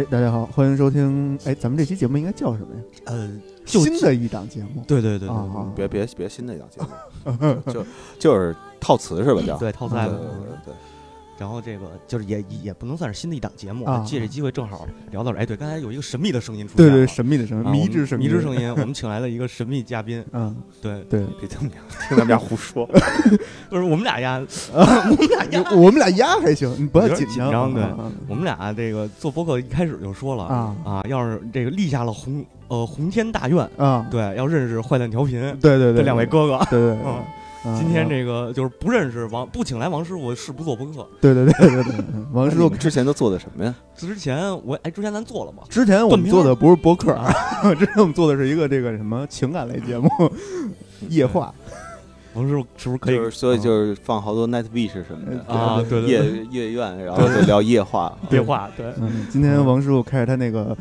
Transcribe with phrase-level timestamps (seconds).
[0.00, 1.38] 哎，大家好，欢迎收听。
[1.44, 2.80] 哎，咱们这期节目应该叫什么呀？
[3.04, 3.30] 呃，
[3.66, 4.82] 就新的一档节目。
[4.88, 7.84] 对对对对啊啊别别别新的一档节目， 就
[8.18, 9.42] 就是套词是吧？
[9.46, 10.08] 叫对，套对对餐。
[10.08, 10.18] 对
[10.64, 10.74] 对，
[11.40, 15.38] 然后这个就是也也不能算是新的一档节目，啊借这机会正好聊到这。
[15.38, 20.22] 哎，对，刚才有一个神秘的声音出现对了，对，神秘的声音，啊迷之声音，迷之声音，我们请来了一个神秘嘉宾。
[20.32, 22.86] 嗯，对，对，别听我们俩 听他们俩胡说。
[23.70, 24.38] 不是我们俩呀，
[24.70, 36.58] 我们俩呀，我们俩压还行，你不要紧紧张对啊我们俩这个做播客一开始就说了啊啊，要是这个立下了宏呃宏天大愿，啊啊，对，要认识坏蛋调频对对对，这两位哥哥。
[36.70, 37.24] 对，对对嗯，啊
[37.76, 41.06] 今天这个就是不认识王，不请来王师傅是不做播客。
[41.20, 41.94] 对对对对对
[42.32, 43.74] 王师傅之前都做的什么呀？
[43.94, 45.62] 之前我哎，之前咱做了吗？
[45.68, 47.32] 之前我们做的不是播客，啊
[47.78, 50.08] 之前我们做的是一个这个什么情感类节目，
[51.08, 51.54] 夜话。
[52.34, 53.16] 王师傅是不是可以？
[53.16, 55.52] 就是所以就是放好多 Night Beach 什么的。
[55.52, 58.16] 啊，对对夜对，夜愿，然后就聊夜话。
[58.30, 58.86] 夜话对。
[59.00, 60.76] 嗯，今天王师傅开着他那个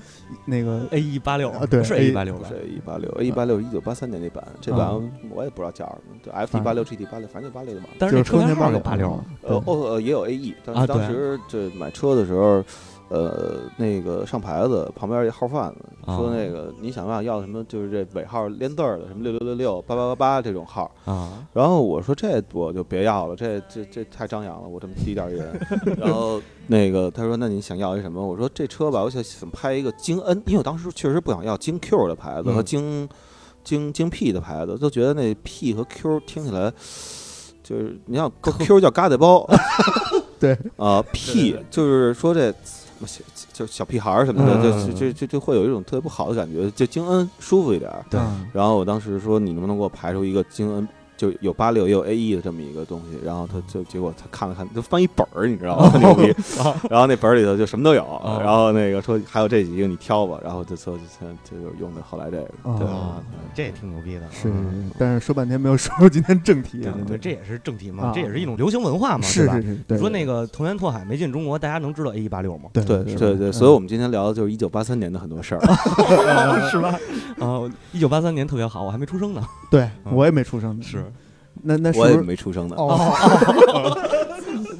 [0.45, 2.47] 那个 A 一八六啊对是 A- A 一八六吧？
[2.47, 5.01] 是一八六，，A 一八六一九八三年那版，这版啊。
[5.31, 7.87] 我也不知道叫什么，对 F 一八六 G T 八六，反正就八六的嘛。
[7.97, 12.63] 但是车牌号有八六，呃哦呃也有 A E，但是当时这买车的时候，
[13.09, 25.59] 呃那个上牌子旁边一号贩子啊说那个你想不想要什么就是这尾号连字儿的什么六六六六八八八八这种号，啊，然后我说这我就别要了，这这这太张扬了，我这么低调一人。
[25.97, 28.25] 然后那个他说那你想要一什么？
[28.25, 33.09] 我说这车吧，我想想拍一个京 N，因为我当时确实不想要京 Q 的牌子和嗯京
[33.63, 36.71] 京京 P 的牌子，都觉得那 P 和 Q 听起来。
[37.61, 39.47] 就是你像 Q 叫嘎瘩包，
[40.39, 42.51] 对啊，P 就是说这
[43.07, 43.21] 小
[43.53, 47.91] 就是小屁孩儿什么的，嗯就就就就会有一种特别不好的感觉，就京恩舒服一点。
[48.09, 48.19] 对。
[48.19, 48.47] 嗯。
[48.53, 50.87] 然后我当时说你能不能给我排出一个京 N
[51.19, 55.91] 就有八六也有 A E 的这么一个东西，然后他就结果他看了看，就翻一本儿，你知道吗？
[55.99, 56.33] 牛逼！
[56.89, 61.03] 然后那本儿里头就什么都有，然后那个说还有这几个你挑吧，然后就就就
[61.43, 62.87] 就就用的后来这个，对
[63.53, 64.21] 这也挺牛逼的。
[64.31, 66.93] 是嗯，但是说半天没有说出今天正题啊。
[67.05, 69.67] 对这也是正题嘛啊，这也是一种流行文化嘛，是吧是是？
[69.67, 72.69] 是，对你说那个藤原拓海没进中国，大家能知道 A E 八六吗？
[72.71, 75.59] 对对对对，所以我们今天聊的就是一九八三年的很多事儿。
[76.71, 76.97] 是吧？
[77.39, 79.43] 啊，一九八三年特别好，我还没出生呢。
[79.69, 81.08] 对嗯我也没出生呢，是，
[81.63, 83.97] 那那是我也没出生的， 哦，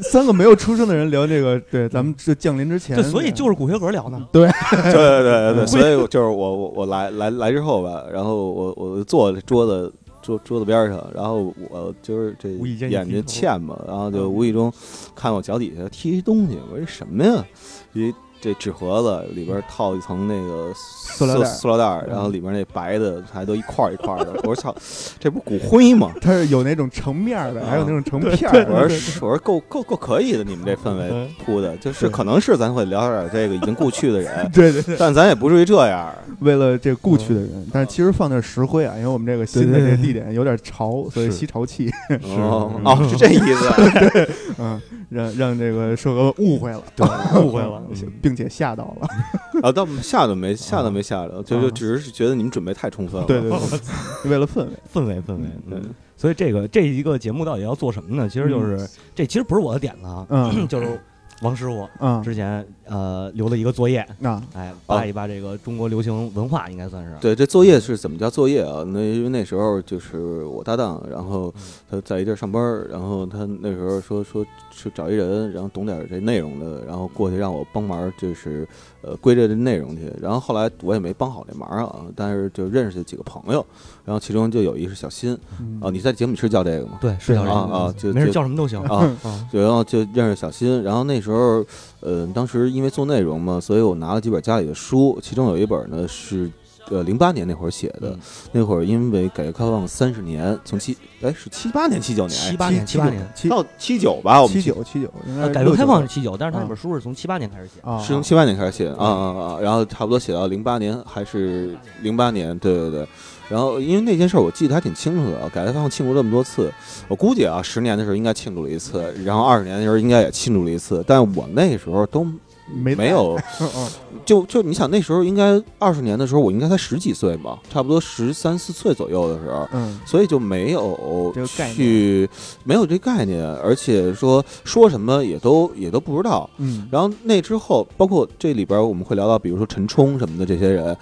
[0.02, 4.26] 三个没有出生的人聊这个，对，咱们这降临之前，对所以就是骨灰盒聊呢。
[4.32, 4.50] 对。
[4.72, 12.50] 对对对对，所以就是 我我我来来来之后吧，然后我我坐在桌子桌桌子边上，然后我就是这
[12.88, 14.34] 眼睛欠嘛，然后就嗯。
[14.34, 14.72] 无意中
[15.16, 17.46] 看我脚底下踢一东西，我说这什么呀？
[17.94, 24.34] 一这纸盒子里边套一层那个塑料袋塑料袋儿，然后里边那白的还都一块儿一块儿的。
[24.44, 24.74] 我说操，
[25.20, 26.12] 这不骨灰吗？
[26.22, 28.68] 它是有那种成面的，啊还有那种成片的。
[28.72, 36.14] 我说我说够够够可以的，你们这氛围嗯铺的，就是可能是咱会聊点这个已经故去的人， 对对对，但咱也不至于这样。
[36.40, 41.92] 为了这故去的人，但是其实放的是石灰啊，因为我们这个新的这个地点有点潮，所以吸潮气，
[42.24, 44.30] 哦哦，是这意思。
[44.58, 47.06] 嗯，让让这个社哥误会了，对，
[47.42, 47.82] 误会了。
[48.30, 49.08] 并且吓到了。
[49.62, 51.72] 啊，倒吓都没吓都没吓着，就就啊。
[51.74, 53.28] 只是觉得你们准备太充分了。
[53.28, 53.60] 对对对，
[54.32, 58.30] 为了氛围，氛围氛围，嗯嗯，所以这个这一个节目到底要做什么呢？
[58.30, 60.68] 其实就是这其实不是我的点子啊，嗯。
[60.70, 61.00] 就是
[61.42, 67.16] 王师傅嗯，之前呃留了一个作业，那哎，扒一扒这个中国流行文化，应该算是。
[67.22, 68.84] 对，这作业是怎么叫作业啊？
[68.88, 71.54] 那因为那时候就是我搭档，然后
[71.90, 78.68] 他在一地儿上班，然后他那时候说说去找一人，然后懂点这内容的，然后过去让我帮忙，就是
[79.02, 80.12] 呃归这内容去。
[80.22, 83.66] 然后后来我也没帮好这忙啊，但是就认识几个朋友，
[84.06, 86.98] 然后其中就有一个是小新嗯啊，你在节目里是叫这个吗？
[87.02, 89.48] 对，是叫个啊就就没事叫什么都行啊，啊。
[89.52, 91.63] 然后就认识小新，然后那时候，
[92.01, 96.50] 呃，当时因为做内容嘛，所以我拿了几本家里的书，其中有一本呢是，
[96.90, 98.19] 呃，零八年那会儿写的，嗯
[98.51, 107.81] 那会儿因为改革开放三十年，从七，哎，是七八年、七九年，七八年，七八年，七到七九吧，我们七九七九，应该呃，改革开放是七九，但是他那啊本书是从七八年开始写。
[107.84, 113.07] 啊，是从七八年开始写的啊啊啊，然后差不多写到零八年还是零八年，对对对。
[113.50, 116.72] 然后因为那件事儿我记得还挺清楚的，改革开放庆祝这么多次，
[117.07, 122.24] 我估计啊，十年的时候应该庆祝了一次，然后二十年的时候应该也庆祝了一次，但我那时候都
[122.72, 123.88] 没没有，嗯
[124.24, 130.00] 就就你想那时候应该二十年的时候，我应该才十几岁嘛，差不多十三四岁左右的时候，嗯。
[130.06, 131.34] 所以就没有
[131.74, 132.30] 去
[132.63, 136.48] 没有这概念，而且说说什么也都也都不知道。
[136.57, 140.96] 嗯，然后那之后，包括这里边我们会聊到，比如说陈冲什么的这些人，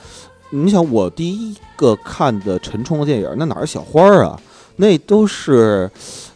[0.50, 4.40] 你想我第一个看的陈冲的电影，那哪是小花儿啊？
[4.78, 5.90] 那都是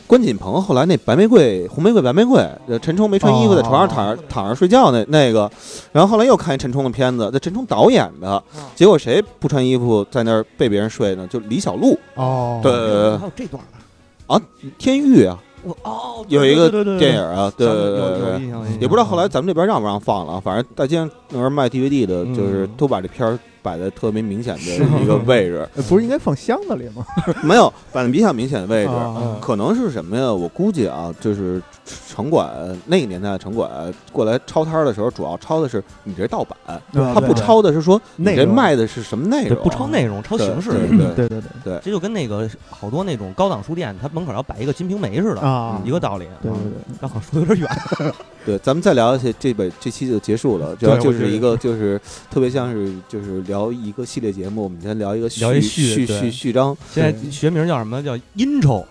[0.08, 5.50] 关锦鹏后来那白玫瑰、红玫瑰、白玫瑰，呃，陈冲没穿衣服在床上躺着、躺着睡觉那那个，
[5.92, 8.44] 然后后来又看一陈冲的片子，那陈冲导演的，
[8.76, 11.28] 结果谁不穿衣服在那儿被别人睡呢？
[11.28, 12.72] 就李小璐，哦，对。
[12.72, 14.42] 对对还有这段呢。
[14.78, 18.78] 天域啊，我哦，有一个电影啊，对对对对。
[18.80, 27.06] 也不知道后来咱们这边让不让放了，反正大街上那边卖 DVD 的，就是嗯都把这片儿摆在特别明显的一个位置，呃 不是应该放箱子里吗？
[27.44, 28.92] 没有摆在比较明显的位置。
[28.92, 30.32] 啊可能是什么呀？
[30.34, 31.62] 我估计啊，就是
[32.10, 32.50] 城管
[32.86, 33.70] 那个年代的城管
[34.12, 40.72] 过来抄摊儿的时候，主要抄的是你这盗版，对他不抄的是说你这卖的是什么内容，不抄内容，抄形式。
[40.72, 46.26] 对 对对对对这就跟那个好多那种高档书店，它门口要摆一个《金瓶梅》似的，啊，一个道理。
[46.42, 47.70] 对对啊对，那好像说有点远。
[48.44, 52.00] 对，咱们再聊一些，这本这期就结束了，主要就是一个就是
[52.32, 58.02] 特别像是就是聊一个系列节目，我们先聊一个聊一序序序序序章，现在学名叫什么？
[58.02, 58.82] 叫 intro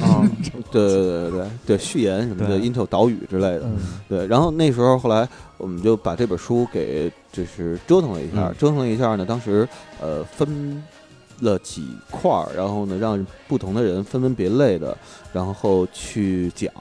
[0.00, 0.22] 啊，
[0.70, 3.76] 对对对对对，序言什么的对，intro 岛屿之类的，嗯
[4.08, 9.68] 对，然后那时候后来我们就把这本书给就是折腾了一下，嗯折腾了一下呢，当时
[10.00, 10.80] 呃分
[11.40, 14.96] 了几块儿，然后呢让不同的人分门别类的，
[15.32, 16.72] 然后去讲。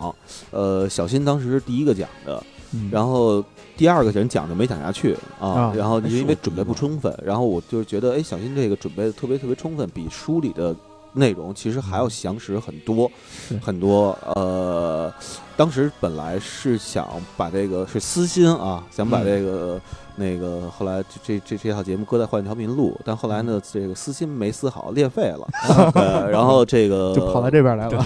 [0.52, 3.44] 呃，小新当时是第一个讲的，嗯然后
[3.76, 10.76] 第二个人讲的没讲下去啊，啊然后还因为准备不充分，然后我就觉得哎，小新这个准备的特别特别充分，比书里的。
[11.14, 13.12] 内容其实还要详实很多，
[13.60, 14.16] 很多。
[14.36, 15.12] 呃，
[15.58, 19.82] 当时本来是想把这个是私心啊，想把嗯这个、
[20.20, 25.48] 那个后来这这这这套节目搁在《幻条名录》，但后来呢，这个私心没私好，裂肺了。
[25.96, 28.04] 呃，然后这个就跑到这边来了。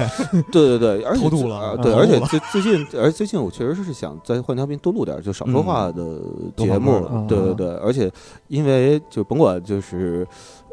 [0.52, 6.20] 对对对，而且偷渡了呃对，而且最最近，而且最近我确实是想在换条频多录点就少说话的
[6.56, 8.12] 节目对对对，而且
[8.48, 10.26] 因为就甭管就是。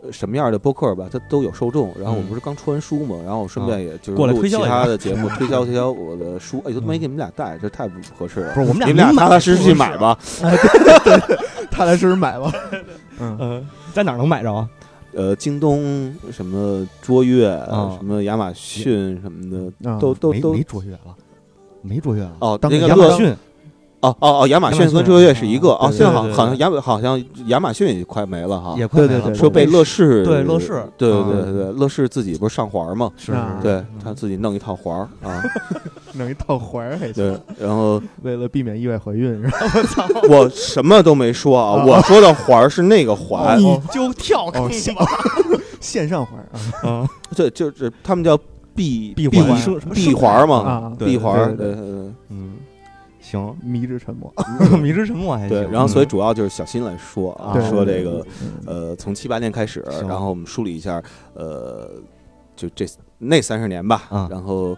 [0.03, 1.93] 呃什么样的播客吧，它都有受众。
[1.99, 6.63] 然后我嗯不是刚出完书嘛，然后我顺便也就是过来录其他的节目， 推销推销我的书。
[6.65, 8.55] 哎，都没给你们俩带，这太不合适了。
[8.55, 10.19] 不是我们俩你们俩踏踏实实去买吧。
[11.71, 12.53] 踏踏实实买吧。
[13.21, 14.69] 嗯，呃，在哪能买着啊？
[15.13, 19.51] 呃，京东什么卓越，啊什么亚马逊什么
[19.83, 21.15] 的，都都都没卓越了，
[21.83, 22.37] 没卓越了。
[22.39, 23.35] 哦，当亚马逊
[24.01, 31.25] 哦哦哦，亚马逊跟卓越是一个啊哦，现在好好像亚马好像亚马逊也快没了哈，也快没了说被乐视对乐视对啊。
[31.31, 33.11] 对对对，乐视自己不是上环吗？
[33.17, 33.59] 是啊。
[33.63, 35.43] 对他自己弄一套环儿啊，
[36.15, 39.49] 弄一套环儿还行，对，然后 为了避免意外怀孕是
[39.97, 40.09] 吧？
[40.31, 45.05] 我什么都没说啊，我说的环儿是那个环，你就跳哦，坑线吧。
[45.81, 46.49] 线上环儿
[46.89, 48.37] 啊，啊，对，就是他们叫
[48.75, 52.10] 闭闭闭环什么闭环儿嘛，啊，闭环，对对对嗯，
[53.31, 54.33] 行，迷之沉默。
[54.83, 55.71] 迷之沉默还对，行。
[55.71, 61.03] 然后所以嗯主要就是小新来说啊，对说这个嗯呃，从七八年开始，然后我们梳理一下，
[61.35, 61.91] 呃，
[62.57, 62.85] 就这
[63.19, 64.77] 那三十年吧，啊然后。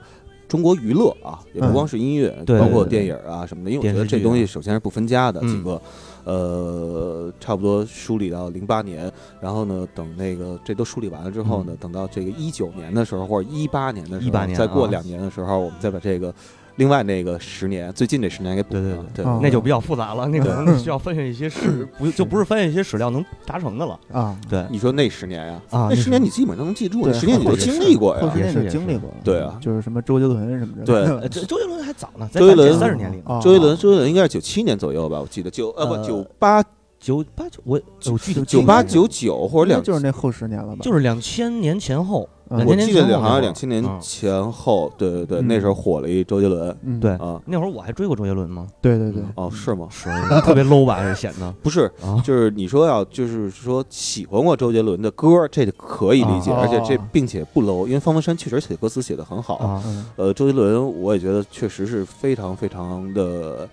[0.48, 1.72] 中国娱乐啊，也不嗯。
[1.72, 5.48] 光是音乐，对包括电影啊什么的，因为我觉得这东西首先是不分家的嗯。
[5.48, 5.80] 几个，
[6.24, 16.34] 呃，差不多梳理到零八年，然后呢，等那个这都梳理完了之后呢，等到这个一九年的时候，或者一八年的时候，再过两年的时候，我们再把这个
[16.76, 19.06] 另外那个十年，最近这十年给补对对上。
[19.14, 19.24] 对。
[19.24, 23.98] 啊那就比较复杂了，那可能需要翻阅一些史， 不就不是翻阅一些史料能达成的了。
[24.12, 24.64] 啊，对。
[24.70, 26.22] 你说那十年呀，啊，那十年。
[26.22, 28.22] 你基本都能记住，那十年你都经历过呀。
[28.22, 28.70] 后十年也是。
[28.70, 29.58] 经历过，对啊。
[29.60, 31.28] 就是什么周杰伦什么的，对。
[31.44, 36.62] 周杰伦还早呢，在周杰伦三十年里呢，啊周杰伦，周杰伦应该是九七年左右吧，我记得九呃不呃九八
[37.00, 40.78] 九八九我有具体九八九九或者两，就是那后十年了吧？
[40.80, 42.28] 就是两千年前后，
[42.66, 45.46] 我记得好像两千年啊前后，对对对，嗯。
[45.48, 47.12] 那时候火了一周杰伦嗯，对。
[47.12, 47.40] 啊。
[47.46, 48.66] 那会儿我还追过周杰伦吗？
[48.80, 49.86] 对对对，哦，是吗？
[49.90, 50.10] 是。
[50.42, 52.20] 特别 low 吧，还是显得不是，啊？
[52.24, 56.58] 就是你说要就是说喜欢过周杰伦的歌，这个可以理解，啊。
[56.60, 57.06] 而且这哦。
[57.12, 59.56] 并且不 low，因为方文山确实写歌词写的很好。
[59.56, 63.68] 啊，嗯呃，周杰伦我也觉得确实是非常非常的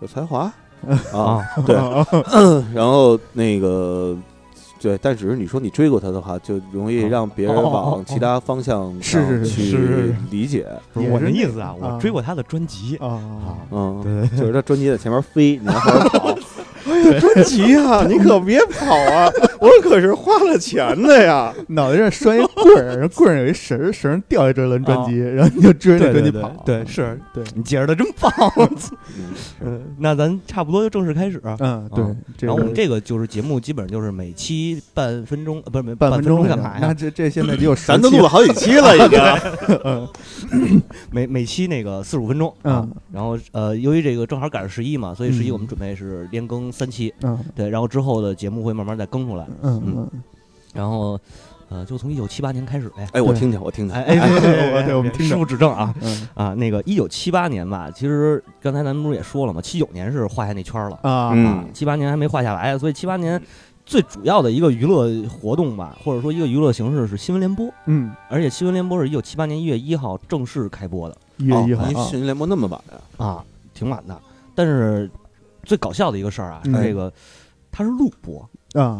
[0.00, 0.52] 有才华。
[1.12, 1.76] 啊，啊，对，
[2.74, 4.16] 然后那个。
[4.80, 10.66] 对，但只是你说你追过他的话，就容易哦让别人往哦其他方向 是是是去理解。
[10.92, 11.94] 不是我的意思啊，啊。
[11.94, 12.96] 我追过他的专辑。
[12.96, 13.20] 啊，
[13.70, 14.38] 嗯，对。
[14.38, 16.34] 就是他专辑在前面飞，你要后面跑。
[16.88, 19.30] 哎呀，专辑啊， 你可别跑啊！
[19.60, 21.52] 我可是花了钱的呀。
[21.68, 26.62] 脑袋上拴一棍儿，然后棍儿上有一绳儿，绳上吊一周杰伦专辑，然后你就追着那专辑对对跑。
[26.64, 28.32] 对是对，你解释的真棒。
[28.56, 28.68] 嗯，
[29.64, 31.40] 嗯，那咱差不多就正式开始。
[31.58, 32.04] 嗯，对
[32.46, 36.78] 然后我们这个就是节目，基本上就是每期半分钟，呃，不是没半分钟干嘛呀？
[36.80, 40.08] 那这这现在得有 十咱都录了好几期了，已经。
[41.10, 42.92] 每每期那个四十五分钟啊嗯。
[43.12, 47.12] 然后呃，由于这个正好赶上十一嘛，所以十一嗯我们准备是连更三期。
[47.22, 49.46] 嗯对，然后之后的节目会慢慢再更出来。
[49.62, 50.08] 嗯嗯
[50.72, 51.18] 然后
[51.68, 53.08] 呃，就从一九七八年开始呗。
[53.12, 54.18] 哎，我听听，我听听，哎哎，
[54.74, 59.60] 我对我们听着师傅指正啊嗯啊，那个一九七八年吧，其实刚才咱们不是也说了吗？
[59.60, 63.40] 七九年是画下那圈了，啊，嗯七八年还没画下来，所以七八年
[63.86, 73.24] 最主要的一个娱乐活动吧，或者说一个娱乐形式是新闻联播，嗯，而且新闻联播是一九七八年一月一号正式开播的一月一号哦您啊新闻联播那么晚呀？
[73.26, 74.16] 啊，挺晚的。
[74.56, 75.08] 但是
[75.64, 77.12] 最搞笑的一个事儿啊，是嗯这个
[77.72, 78.40] 它是录播，
[78.74, 78.98] 啊，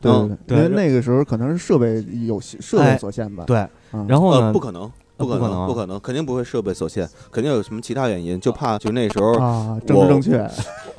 [0.00, 0.36] 对 嗯。
[0.46, 3.66] 对，因为那个时候可能是设备有设备哎所限吧，对，
[4.08, 5.60] 然后呢，不可能，不可能，不可能。
[5.62, 10.50] 啊不可能，肯定不会设备所限，肯定有什么其他原因，就怕就那时候啊，政治正确，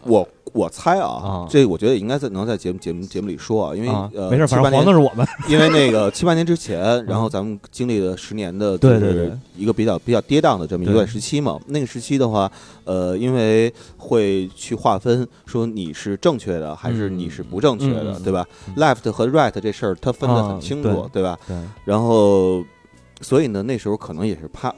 [0.04, 9.38] 我我猜啊啊，这我觉得应该在能在节目节目节目里说啊，因为啊，呃，没事，反正黄的是我们， 因为那个七八年之前，然后咱们经历了十年的，就是对对对。
[9.58, 10.94] 一个比较比较跌宕的这么一对。
[10.94, 11.60] 段时期嘛。
[11.68, 12.52] 那个时期的话，
[12.86, 18.46] 呃，因为会去划分说你是正确的还是你是不正确的，对吧？
[18.68, 21.38] 嗯？left 和 right 这事儿它分得啊很清楚，对吧？
[21.84, 22.64] 然后，
[23.22, 24.74] 所以呢，那时候可能也是怕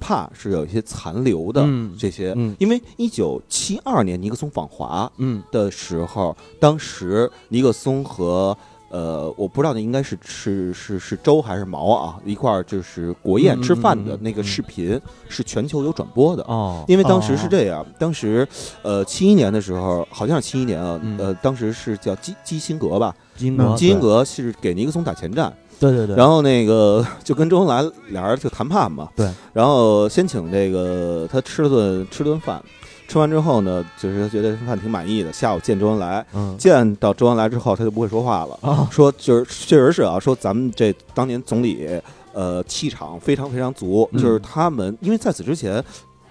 [0.00, 2.54] 怕是有一些残留的嗯这些，嗯。
[2.58, 8.56] 因为一九七二年尼克松访华，嗯的时候，当时尼克松和
[8.90, 16.42] 呃，我不知道那应该是是是是周还是毛啊，一块儿就是国宴嗯吃饭的那个嗯视频是全球有转播的。
[16.44, 18.48] 哦，因为当时是这样，当时，
[18.82, 21.18] 呃，七一年的时候，好像是七一年啊，嗯。
[21.18, 23.54] 呃，当时是叫基基辛格吧，基
[23.88, 32.62] 辛格是给尼克松打前站，对对对，然后那个就跟周恩来俩人就谈判嘛，对，然后先请这个他吃了顿吃顿饭，
[33.06, 36.56] 吃完之后呢，就是他觉得这饭挺满意的，下午见周恩来，嗯。
[36.58, 38.88] 见到周恩来之后，他就不会说话了，啊。
[38.90, 41.88] 说就是确实是啊，说咱们这当年总理
[42.32, 44.22] 呃气场非常非常足，嗯。
[44.22, 45.82] 就是他们因为在此之前。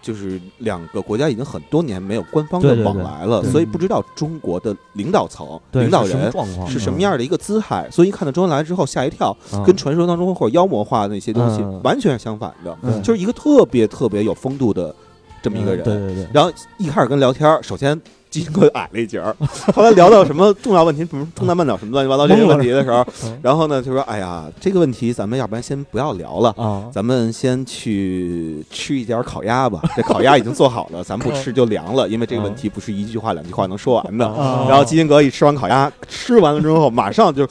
[0.02, 3.52] 就是两个国家已经很多年没有官方的往来了，对。
[3.52, 6.32] 所以不知道中国的领导层、领导人
[6.68, 9.64] 是什么样的一个姿态，所以一看到周恩来之后吓一跳，嗯。
[9.64, 11.82] 跟传说当中或者妖魔化的那些东西嗯。
[11.84, 13.02] 完全是相反的，嗯。
[13.02, 14.94] 就是一个特别特别有风度的
[15.42, 15.84] 这么一个人。
[15.84, 19.36] 对对对，然后一开始跟聊天，首先基辛格矮了一截儿，
[19.74, 34.28] 后来聊到什么重要问题，比如中南半岛什么乱七八糟这些问题的时候， 嗯然后呢就说：“哎呀，这个问题咱们要不然先不要聊了。”啊，咱们先去吃一点烤鸭吧， 这烤鸭已经做好了，咱不吃就凉了，因为这个问题不是一句话两句话能说完的。
[34.28, 37.48] 啊然后基辛格一吃完烤鸭，吃完了之后，马上就，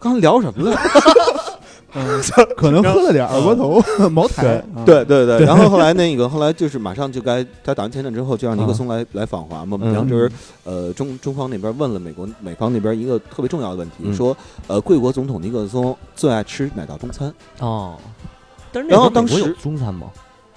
[0.00, 1.47] 刚才聊什么来着？
[1.94, 2.20] 嗯
[2.56, 3.80] 可能喝了点二锅头、
[4.10, 9.78] 茅台，啊，对对对，然后后来那个后来就是马上就该他打完前战之后，就让尼克松来来访华嘛。
[9.82, 10.30] 然后就是
[10.64, 14.14] 呃中中方那边问了美国美方那边一个特别重要的问题，嗯。
[14.14, 17.32] 说呃贵国总统尼克松最爱吃哪道中餐？
[17.60, 17.96] 哦，
[18.72, 20.08] 但是然后时候美国有当时中餐吗？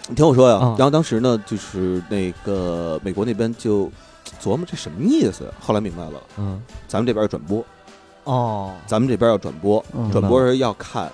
[0.09, 3.89] 你听我说呀，啊然后当时呢就是那个美国那边就
[4.41, 7.63] 琢磨这什么意思，后来明白了，嗯，咱们这边要转播，
[8.25, 10.11] 哦，咱们这边要转播，嗯。
[10.11, 11.09] 转播人要看。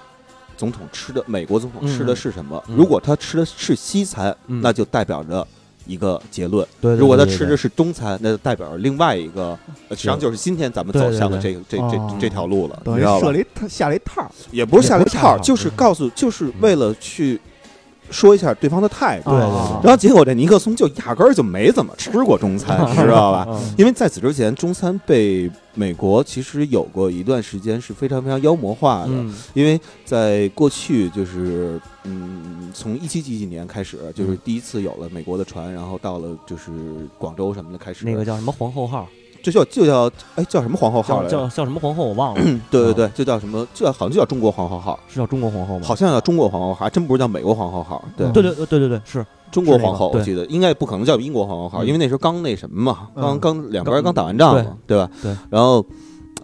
[0.58, 2.62] 总统吃的美国总统吃的嗯是什么？
[2.68, 2.76] 嗯。
[2.76, 4.60] 如果他吃的是西餐，嗯。
[4.62, 5.48] 那就代表着
[5.86, 6.68] 一个结论。
[6.82, 12.18] 对，对如果他吃的是中餐，那就代表着另外一个，呃实际上就是今天咱们走向的这个这这哦。
[12.20, 13.26] 这条路了，等于你知道吧？
[13.28, 13.40] 设了？
[13.40, 17.40] 一套下了一套也不是下了一套，就是嗯告诉，就是为了去
[18.10, 19.32] 说一下对方的态度。
[19.32, 23.46] 对对啊然后结果这尼克松就压根儿就没怎么吃过中餐， 你知道吧？
[23.50, 23.74] 嗯。
[23.78, 29.34] 因为在此之前，中餐被美国其实有过一段时间是非常非常妖魔化的，嗯。
[29.54, 34.40] 因为在过去就是嗯，从一七几几年开始，就是嗯。
[34.44, 36.72] 第一次有了美国的船，然后到了就是
[37.18, 39.08] 广州什么的开始，那个叫什么皇后号，
[39.50, 41.38] 这叫就叫哎叫什么皇后号叫来着？
[41.38, 43.66] 叫叫什么皇后我忘了，对对对，就叫什么？
[43.74, 45.86] 就叫好像就叫中国皇后号，是叫中国皇后吗？
[45.86, 48.04] 好像叫中国皇后号，还真不是叫美国皇后号。
[48.18, 55.10] 对，嗯对对对对对对，是中国皇后，我记得应该不可能叫英国皇后号，嗯因为那时候刚那什么嘛，嗯刚刚两边刚刚打完仗嘛，对吧？
[55.24, 55.34] 对。
[55.50, 55.86] 然后，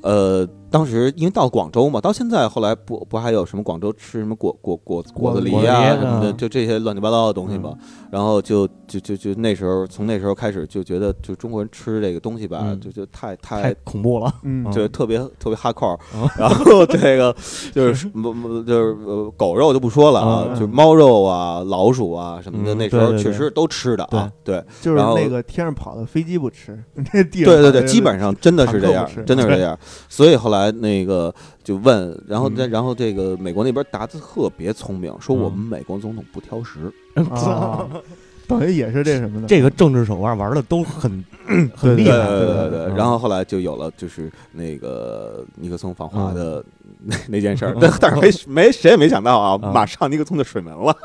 [0.02, 6.36] 呃，当时因为到广州嘛，到现在后来不不还有什么广州吃什么果果果果子狸果子狸啊什么的，嗯。
[6.38, 7.76] 就这些乱七八糟的东西嘛。
[8.10, 12.80] 然后就就就就那时候从那时候开始就觉得，就中国人吃这个东西吧，嗯。
[12.82, 13.74] 就就太太太。
[13.84, 17.36] 恐怖了，嗯，就特别特别哈扣嗯， 然后这个
[17.72, 24.64] 就是不不就是呃狗肉就不说了啊，嗯就是猫肉啊、老鼠啊什么的，嗯那时候确实都吃的啊，对。
[24.82, 29.78] 就是然后那个天上跑的飞机不吃， 那地上对对对，基本上真的是这样真的是这样。
[30.10, 32.70] 所以后来那个就问，然后嗯。
[32.70, 36.92] 然后这个美国那边答的特别聪明，说嗯我们美国总统不挑食，
[37.30, 37.88] 啊，
[38.48, 41.24] 等于也是这什么的，这个政治手腕玩的都很
[41.76, 46.66] 很厉对害，对对对然后后来就有了就是那个尼克松访华嗯的
[47.06, 49.74] 那 那件事儿，但但是没没谁也没想到啊，嗯。
[49.74, 50.96] 马上尼克松就水门了。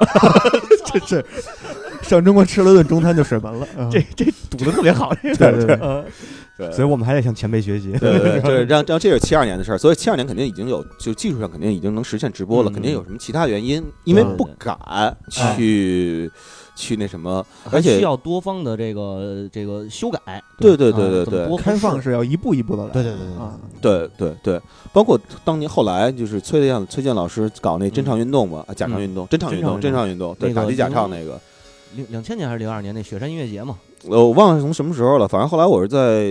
[0.87, 1.25] 这是
[2.03, 3.91] 上中国吃了顿中餐就水门了，嗯。
[3.91, 6.05] 这这赌的特别好，这个对对
[6.73, 7.93] 所以我们还得向前辈学习。
[7.93, 12.73] 对对对，这 让让这是七二年的事儿，所以七二年肯定已经有，就技术上肯定已经能实现直播了，嗯。
[12.73, 16.31] 肯定有什么其他原因，因为不敢去
[16.75, 20.21] 去那什么，而且需要多方的这个这个修改。
[20.59, 21.47] 对对对啊对。
[21.47, 22.91] 对开放是要一步一步的来。
[22.91, 23.29] 对对对对。
[23.29, 24.61] 对啊，对对对，
[24.93, 31.41] 包括当年后来就是崔健崔健老师搞那真唱运动嘛，啊假唱运动，真唱运动，真真唱唱运动，对，那个打击假唱那个，
[31.95, 33.77] 零两千年还是零二年那雪山音乐节嘛？
[34.09, 36.25] 呃，我忘了是从什么时候了，反正后来我是在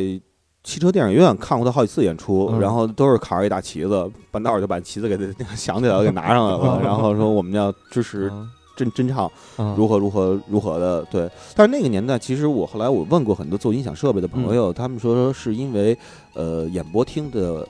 [0.64, 5.18] 汽车电影院看过他好几次演出，嗯然后都是扛着一大旗子，半道儿就把旗子给
[5.56, 11.30] 想起来了，给拿上来了，然后说我们要支持嗯真真唱嗯如何如何如何的，对。
[11.56, 15.98] 但是那个年代，其实我后来我问过很多做音响设备的朋友，他们说是因为
[16.34, 17.68] 呃演播厅的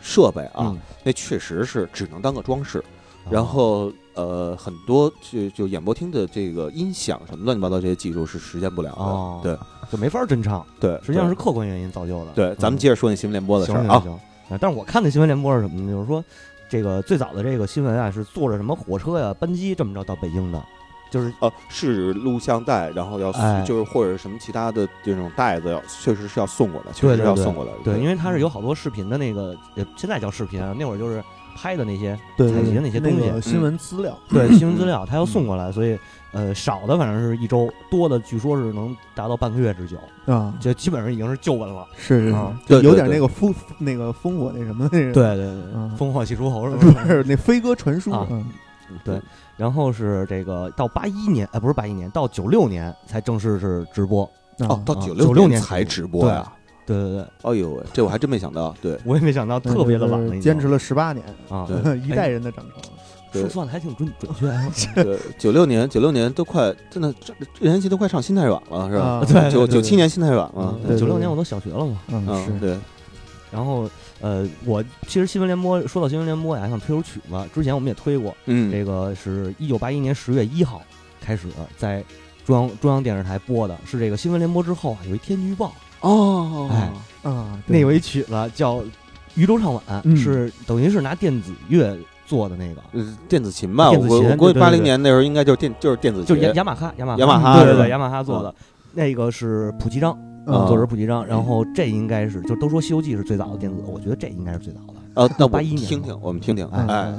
[0.00, 9.58] 设备啊，嗯那确实是只能当个装饰，哦然后呃很多就就演播厅的这个音响什么乱七八糟这些技术是实现不了的，哦，对
[9.90, 12.32] 就没法真唱，对，实际上是客观原因造就的。
[12.34, 12.54] 对。
[12.56, 15.92] 咱们接着说那新闻联播的事儿啊，行但是我看的新闻联播是什么呢？
[15.92, 16.24] 就是说，
[16.68, 20.60] 这个最早的这个新闻啊，是坐着什么火车呀、班机这么着到北京的，
[21.10, 35.98] 就是呃，是录像带，然后要哎就是或者什么其他的这种袋子要确实是要送过来，确实是要送过来的，对，因为它是有好多视频的那个，呃现在叫视频啊，那会儿就是拍的那些对采集的那些东西，个新闻资料，对 新闻资料，他要送过来，所以
[36.32, 41.86] 呃少的反正是一周，多的据说是能达到半个月之久，啊，就基本上已经是旧闻了。
[41.96, 42.32] 是是
[42.66, 47.04] 就有点对对对那个烽那个烽火那什么那个，对对对，嗯烽火戏诸侯是不吧？
[47.06, 48.44] 是那飞鸽传书啊，嗯
[49.04, 49.20] 对，
[49.56, 54.28] 然后是这个到八一年，哎，不是八一年，到九六年才正式是直播。
[54.68, 56.52] 哦，到啊九96年才直播呀，
[56.90, 62.76] 对对对，哎呦喂，这我还真没想到，对我也没想到特别的晚了，坚持了十八年，啊，对一代人的长成。
[63.32, 64.68] 对说算的还挺准准确啊。
[64.96, 69.48] 对，九六年九六年都快真的这任贤齐都快上心太软了是吧？
[69.48, 72.00] 九九七年心太软了，九六年我都小学了嘛。
[72.08, 72.76] 嗯，对，
[73.52, 73.88] 然后
[74.20, 80.82] 呃，我其实新闻联播说到新闻联播呀，还想推首曲子，之前我们也推过，嗯，这个是一九八一年十月一号
[81.20, 82.02] 开始在
[82.44, 86.90] 中央中央电视台播的，是这个新闻联播之后啊有一天气预报，哦，哎
[87.24, 88.76] 嗯，那有一曲子叫
[89.34, 90.16] 《渔舟唱晚》，嗯。
[90.16, 98.54] 是等于是拿电子乐做的那个，呃电子琴吧，我电子琴估我估计八零年那时候应该就是电就是电子琴，就是雅雅马哈雅马雅马哈对对对雅马哈做的，
[98.92, 100.12] 那个是普吉章，
[100.46, 104.94] 啊作者普吉章，然后这应该是就都说《西游记》是最早的电子，我觉得这应该是最早的。
[105.14, 107.12] 呃，那我81年听听，我们听听，哎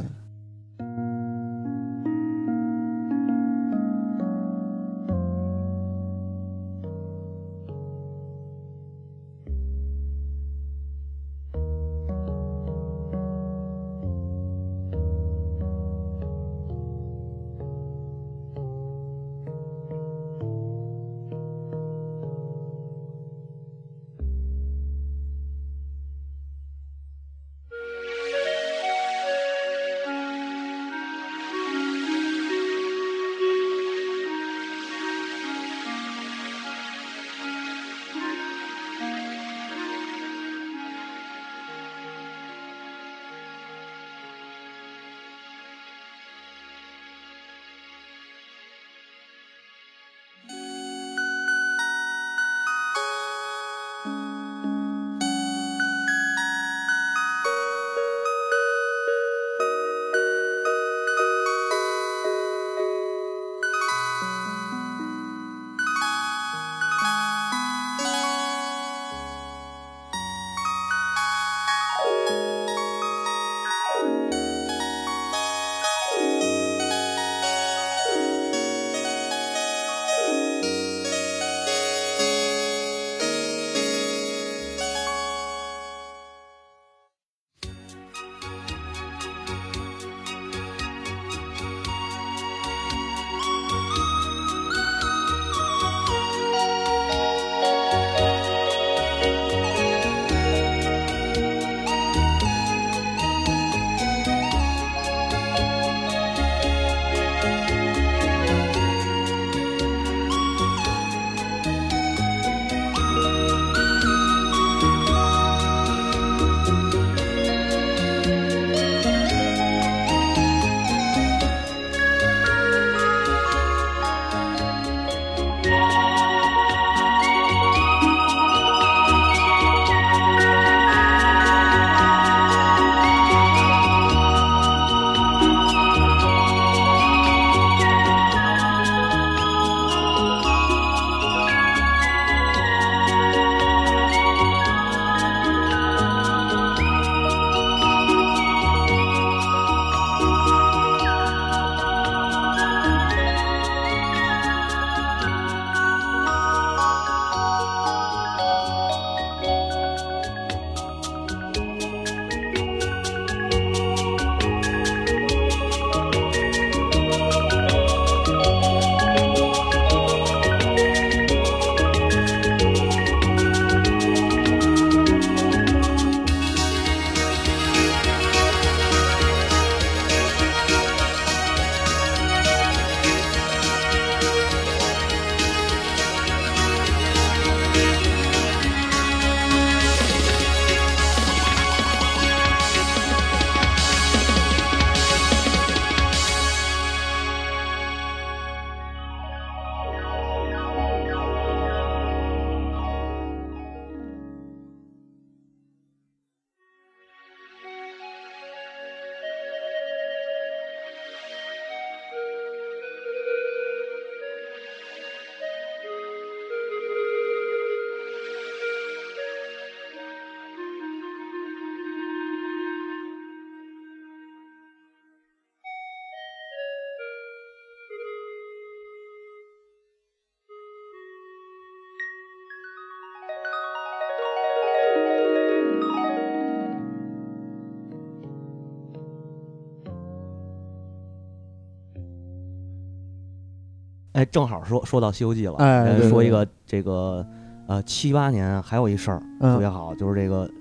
[244.21, 244.25] 哎。
[244.27, 247.25] 《哎，正好说说到《西游记》了，哎对对对呃说一个这个
[247.67, 250.47] 呃七八年还有一事儿特别嗯好，就是这个《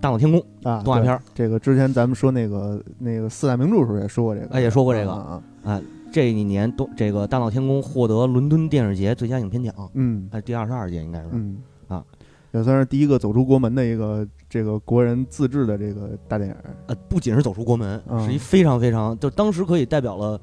[0.00, 5.80] 大闹天宫》啊，动画片儿这个之前咱们说那个那个四大名著时候也说过这个，哎也说过这个啊啊
[6.12, 11.28] 这一年都这个《大闹天宫》获得伦敦电视节最佳影片奖，嗯哎，第二十二届应该是。
[11.32, 12.04] 嗯啊，
[12.52, 16.76] 也算是第一个走出国门的一个这个国人自制的这个大电影儿。
[16.86, 20.40] 呃，不仅是走出国门，嗯是一非常非常，就当时可以代表了，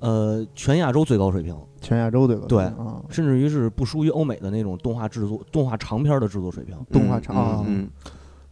[0.00, 2.46] 呃，全亚洲最高水平，全亚洲最高？
[2.46, 6.76] 对啊，甚至于是不输于欧美的那种动画制作、动画长片的制作水平。
[6.90, 7.88] 动画嗯厂啊嗯。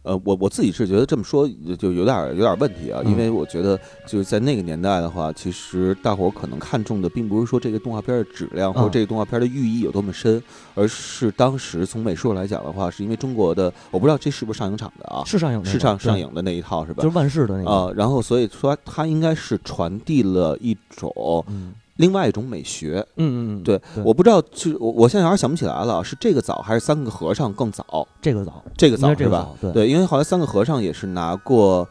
[0.03, 10.41] 嗯呃，我我自己是觉得这么说就有点儿有点儿问题啊，嗯因为我觉得就是在那个年代的话，其实大伙儿可能看重的并不是说这个动画片儿的质量或这个动画片儿的寓意有多么深，
[10.73, 17.09] 而是当时从美术来讲的话，是因为中国的我不知道这是不是上影厂的啊，是上映那个，是上上影的那一套是吧就？
[17.09, 17.69] 是万事的那个。
[17.69, 21.13] 啊，然后所以说它应该是传递了一种
[21.49, 23.05] 嗯另外一种美学。
[23.17, 28.07] 嗯嗯嗯，对我不知道，就是我我现在有点想不起来了，是这个早还是三个和尚更早？
[28.21, 29.49] 这个早，这个早是吧？
[29.61, 31.87] 对对，因为后来三个和尚也是拿过，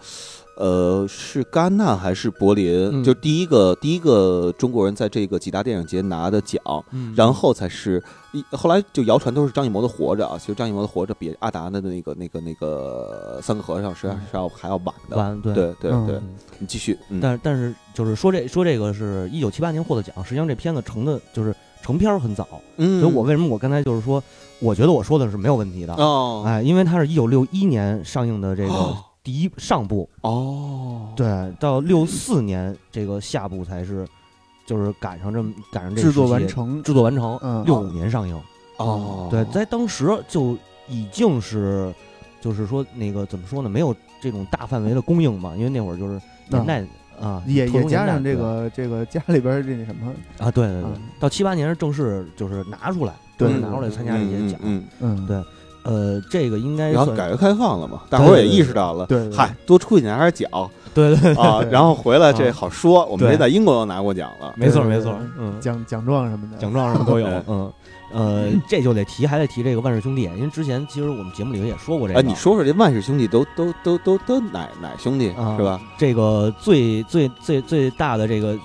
[0.59, 2.91] 呃，是戛纳还是柏林？
[2.93, 3.05] 嗯。
[3.05, 7.15] 就第一个第一个中国人在这个几大电影节拿的奖，嗯。
[7.17, 15.17] 然后才是一后来就谣传都是张艺谋的《活着》啊，其实张艺谋的《活着》比阿达的那个那个那个三个和尚实际上是要还要晚的。
[15.17, 15.55] 晚对。
[15.55, 16.23] 对对嗯对，嗯。
[16.59, 24.21] 你继续，嗯，但是但是就是说这说这个是一九七八年获的奖，实际上这片子成的就是成片儿很早，嗯，所以我为什么我刚才就是说，
[24.59, 26.43] 我觉得我说的是没有问题的，哦。
[26.45, 28.97] 哎，因为它是一九六一年上映的这个哦
[29.29, 34.09] 第一上部，哦，对，到六四年这个下部才是，
[34.65, 37.63] 就是赶上这么赶上这个制作完，成，制作完成，嗯。
[37.67, 38.41] 六五年上映，
[38.79, 40.57] 哦，对，在当时就
[40.89, 41.93] 已经是，
[42.41, 46.83] 就是说那个怎么说呢，没有这种大范围的供应嘛，因为那会儿就是年代
[47.21, 53.47] 啊，也也加上这个这个家里边儿这那什么，啊，对对对嗯，到七八年是正式就是拿出来，对。
[53.49, 55.45] 正式拿出来参加这些奖，嗯，嗯，对
[55.83, 67.73] 呃，这个应该嗯然后改革开放了嘛，大伙儿也意识到了，对对对嗨，多出去拿点奖对对对啊，然后回来这啊好说，我们对这在英国都拿过奖了，没错没错嗯，奖奖状什么的，奖状什么都有，嗯。
[68.11, 72.19] 呃，这就得提，还得提这个万氏兄弟，因为之前其实我们节目里头也说过这个。
[72.19, 75.79] 哎，你说说这万氏兄弟都都都都都哪哪兄弟啊是吧？
[75.99, 78.57] 这个最最最最大的这个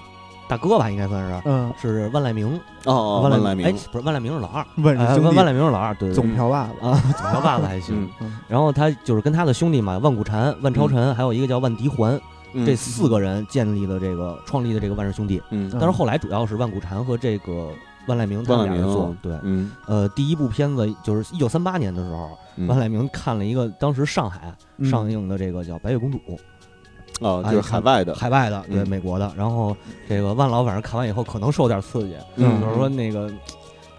[0.47, 2.60] 大哥吧，应该算是嗯，是万籁鸣。
[2.86, 5.23] 哦哦，万籁万籁鸣，，哎不是万籁鸣是老二，哎万氏兄弟。
[5.23, 8.10] 万万籁鸣是老二，对总票把子，啊，总票把子还行。
[8.47, 12.19] 然后他就是跟他的兄弟嘛，万古禅、万超尘，还有一个叫万迪环，
[12.53, 12.65] 嗯。
[12.65, 15.41] 这四个人建立了这个创立的这个万氏兄弟。
[15.51, 15.69] 嗯。
[15.71, 17.69] 但是后来主要是万古禅和这个
[18.08, 19.15] 万籁鸣他们俩人做。
[19.21, 22.67] 对，嗯呃，第一部片子就是一九三八年的时候，嗯。
[22.67, 24.89] 万籁鸣看了一个当时上海嗯。
[24.89, 26.17] 上映的这个叫《白雪公主》，
[27.23, 29.31] 哦，就是海外的，海外的，对嗯美国的。
[29.38, 29.75] 然后
[30.07, 33.31] 这个万老反正看完以后可能受点刺激，嗯就是说那个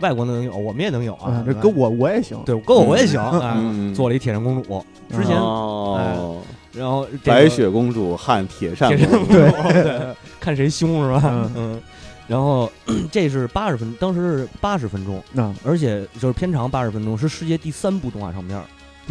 [0.01, 6.41] 外国能有，我们也能有啊跟我我也行，对跟我我也行， 哎，嗯做了一铁扇公主，之前哦，
[6.73, 9.35] 然后这个白雪公主和铁扇公主，公主，
[9.73, 11.53] 对，看谁凶是吧嗯？
[11.57, 11.83] 嗯。
[12.27, 12.71] 然后
[13.13, 18.59] 这是八十分，当时是八十分钟，那而且就是片长八十分钟，是世界第三部动画长片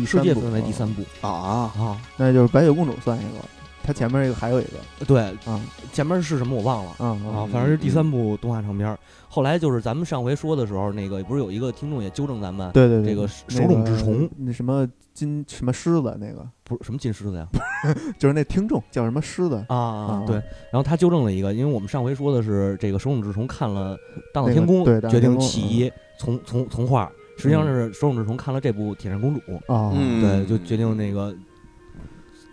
[0.04, 1.30] 世界分为第啊三部啊，
[1.78, 1.98] 啊。
[2.18, 3.38] 那就是白雪公主算一个，
[3.84, 5.06] 它前面一个还有一个。
[5.06, 5.60] 对，啊。
[5.92, 6.92] 前面是什么我忘了。
[6.98, 7.28] 啊啊。
[7.36, 8.98] 啊，反正是第三部动画长片儿。
[9.28, 14.30] 后来就是咱们上回说的时候，那个不是有一个听众也纠正咱们，对对对，这个那手冢治虫。
[14.38, 17.48] 那什么金什么狮子那个，不是什么金狮子呀？
[18.18, 20.36] 就是那听众叫什么狮子，啊啊对。
[20.36, 23.96] 然后他纠正了一个，因为我们上回说的是这个手冢治虫看了
[24.34, 29.40] 《大闹天宫》决定起义从从从画，实际上是手冢治虫看了这部《铁扇公主》，
[29.74, 30.22] 啊，嗯。
[30.22, 31.36] 对，就决定那个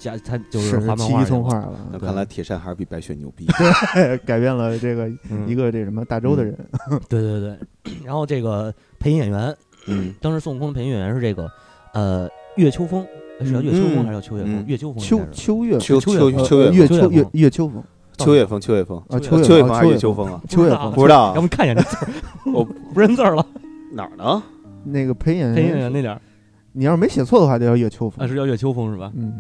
[0.01, 3.47] 加他就是是画漫画去了画了，那看来铁扇还是比白雪牛逼。
[3.95, 6.57] 对改变了这个嗯一个这什么大周的人，
[7.09, 7.57] 对对对。
[8.05, 9.55] 然后这个配音演员，
[9.87, 11.49] 嗯，当时孙悟空的配音演员是这个
[11.93, 13.07] 呃岳秋风，
[13.43, 14.65] 是叫岳秋风嗯还是叫秋岳风嗯？
[14.67, 17.85] 岳秋风秋秋月秋秋月秋秋月呃月秋月风秋月月秋风
[18.19, 20.41] 秋月风，秋月风，啊，秋月秋月风还是秋风啊？
[20.49, 22.09] 秋月风不知道要不你看一眼这字儿，
[22.53, 23.47] 我不认字儿了。
[23.93, 24.43] 哪儿呢？
[24.85, 26.21] 那个配音配音演员，那点儿
[26.73, 29.11] 你要是没写错的话，就叫月秋风啊，是叫岳秋风是吧？
[29.17, 29.33] 嗯，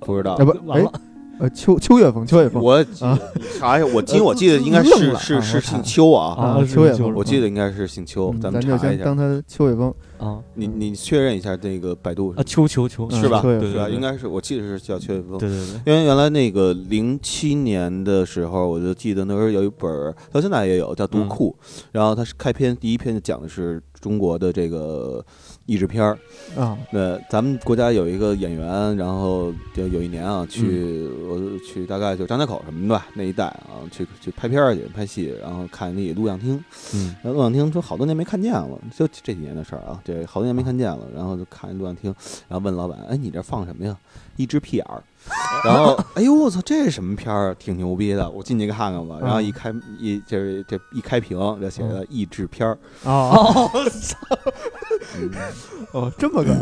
[0.00, 0.44] 不知道啊。
[0.44, 0.92] 不，哎完了，
[1.38, 3.18] 呃，秋秋月风，秋月风，我啊
[3.58, 8.88] 查一下，我今我记得应该是是是姓邱啊，啊秋月风我记得应该是姓邱嗯，咱们查一下。
[8.90, 9.92] 先当他秋月风。
[10.18, 13.40] 啊你你确认一下这个百度啊，秋秋秋是吧？
[13.44, 13.80] 嗯是吧？
[13.82, 15.36] 对对应该是，我记得是叫《秋月风》。
[15.40, 21.56] 对对对，因为原来那个零七年的时候，我就记得那时候有一本，到现在也有叫《读库》，
[21.90, 25.24] 然后它是开篇第一篇就讲的是中国的这个
[25.72, 26.18] 译制片儿。
[26.56, 36.62] 啊，那咱们国家有一个演员，然后就有一年啊，去、我去大概就张家口什么的吧那一带啊，去去拍片儿去拍戏，然后看那录像厅，
[36.94, 42.14] 嗯然后录像厅说好多年没看见了，就这几年的事儿啊，这好多年没看见了，然后就看录像厅，
[42.48, 43.96] 然后问老板，哎，你这放什么呀？
[44.36, 45.02] 一只屁眼儿。
[45.64, 47.54] 然后，哎呦，我操，这是什么片儿？
[47.54, 49.18] 挺牛逼的，我进去看看吧。
[49.20, 52.78] 然后一开一就是这一开屏，就写着译制片儿。
[53.04, 53.70] 哦。
[55.18, 55.30] 嗯
[55.92, 56.54] 哦，这么个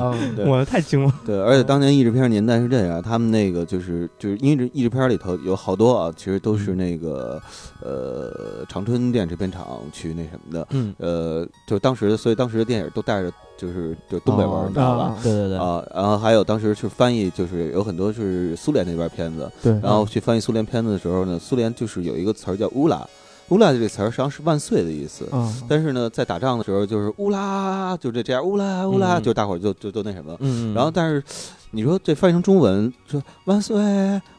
[0.44, 7.40] 我太惊了，对，而且当年译制片年代是这样，他们那个就是就是因为这译制片里头有好多啊，其实都是那个
[7.80, 15.04] 呃长春电影制片厂去那什么的，嗯，呃，就当时所以当时的电影都带着就是就东北味儿，哦你知道吧？
[15.04, 23.06] 啊对对对，啊，然后还有当时去翻译，就是有很多是苏联那边片子，对，然后去翻译苏联片子的时候呢，苏联就是有一个词儿叫乌拉，
[23.50, 29.22] 乌拉这个词儿实际上是万岁的意思，哦，但是呢，在打仗的时候就是乌拉，就这这样乌拉乌拉，嗯。
[29.22, 30.74] 就大伙儿就就都那什么，嗯，嗯。
[30.74, 31.22] 然后但是
[31.72, 33.76] 你说这翻译成中文说万岁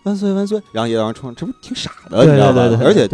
[0.03, 2.77] 万岁万岁，然后也让人冲，这不挺傻的，你知道吧对对？
[2.77, 3.07] 对而且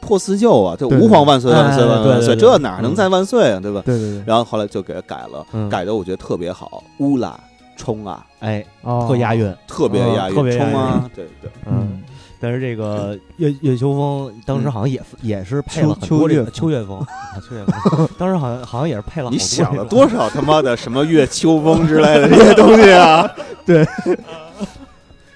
[0.00, 3.82] 破四旧啊，这吾皇万岁万岁哎万岁这哪能再万岁啊，对吧？
[3.84, 7.38] 对对对，然后后来就给他改了，嗯改的我觉得特别好，乌拉
[7.76, 12.02] 冲啊，哎，哦特押韵，特别押韵，特别押韵冲啊，对对，嗯。
[12.40, 17.06] 但是这个岳岳秋风当时好像也也是配了很秋多这个秋秋月风，啊
[17.48, 23.28] 秋月风，当时好像好像也是配了好多你想了多少他妈的什么月秋风之类的这些东西啊？
[23.66, 23.86] 对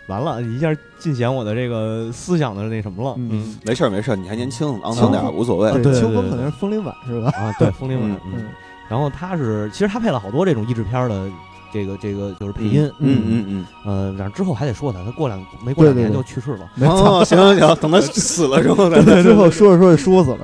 [0.08, 3.14] 完了，一下尽显我的这个思想的那什么了。
[3.16, 5.72] 嗯嗯没事儿没事儿，你还年轻，昂扬点儿无所谓。
[5.72, 7.30] 对对秋风可能是风铃晚是吧？
[7.36, 8.10] 啊，对，风铃晚。
[8.26, 8.48] 嗯嗯，
[8.88, 11.30] 然后他是其实他配了好多这种译制片儿的
[11.72, 12.90] 这个这个就是配音。
[12.98, 13.44] 嗯嗯。
[13.48, 16.70] 嗯呃，然后之后还得说他，他过两没过两年就去世了。
[16.76, 16.82] 嗯。
[16.82, 20.38] 没错，哦，行行行，等他死了之后再对，最后说着说着说死了，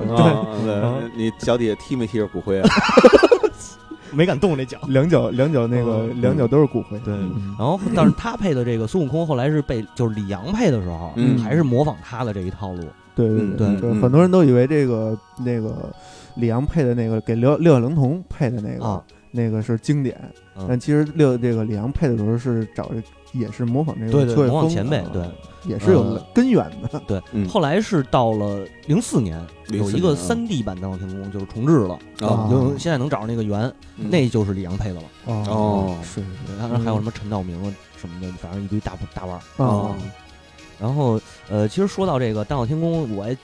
[0.65, 2.69] 对，你脚底下踢没踢着骨灰啊？
[4.11, 4.79] 没敢动那脚。
[4.87, 6.19] 两脚两脚那个嗯。
[6.19, 7.13] 两脚都是骨灰，对。
[7.13, 7.55] 嗯。
[7.59, 11.37] 然后，但是他配的这个孙悟空，后来是被就是李阳配的时候，嗯。
[11.37, 12.83] 还是模仿他的这一套路。
[13.15, 15.89] 对对嗯对很多人都以为这个那个
[16.35, 20.17] 李阳配的那个给六六小龄童配的那个、啊那个是经典，
[20.55, 20.65] 嗯。
[20.67, 22.91] 但其实六这个李阳配的时候是找
[23.31, 25.23] 也是模仿这个对对模仿前辈啊对。
[25.65, 27.01] 也是有呃根源的。
[27.05, 27.47] 对，嗯。
[27.47, 32.47] 后来是到了零四年，有一个三 D 版《大闹天宫》就是重置了，啊。
[32.49, 33.61] 就现在能找着那个原，
[33.97, 34.09] 嗯。
[34.09, 35.03] 那就是李阳配的了。
[35.25, 39.63] 哦是是是，当然还有什么陈道明啊什么的，反正一堆大大腕儿。
[39.63, 39.95] 啊，
[40.79, 43.37] 然后呃，其实说到这个《大闹天宫》，我还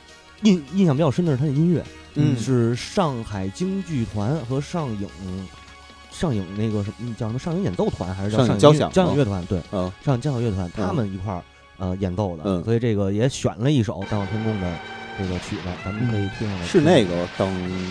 [0.44, 2.36] 印印象比较深的是它的音乐，嗯。
[2.38, 5.08] 是上海京剧团和上影
[6.18, 9.46] 上影那个什么叫什么上影演奏团还是叫上影交响交响乐团？
[9.48, 11.42] 对，嗯上影交响乐团嗯他们一块儿
[11.78, 14.72] 呃演奏的，嗯所以这个也选了一首《大闹天宫》的
[15.18, 16.66] 这个曲子，咱们可以听上来。
[16.66, 17.48] 是那个噔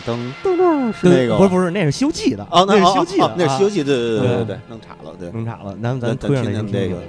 [0.06, 5.32] 噔噔噔，是那个不是不是，那是《西游记》的哦，那是《哦西游记》的，哦那是《西游记》，对对对对弄岔了，对啊。
[5.34, 7.02] 弄岔了，咱咱咱推上来听听听这个